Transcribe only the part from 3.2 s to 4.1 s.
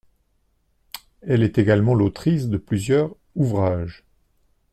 ouvrages.